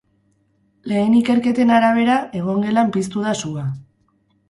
[0.91, 3.71] Lehen ikerketen arabera, egongelan piztu da sua.